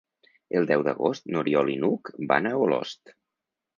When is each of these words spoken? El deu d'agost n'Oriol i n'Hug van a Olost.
El 0.59 0.63
deu 0.71 0.85
d'agost 0.87 1.29
n'Oriol 1.35 1.71
i 1.75 1.77
n'Hug 1.83 2.13
van 2.33 2.51
a 2.53 2.55
Olost. 2.65 3.15